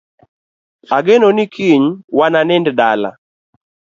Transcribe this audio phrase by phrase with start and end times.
[0.97, 1.85] Ageno ni kiny
[2.19, 3.09] wananind dala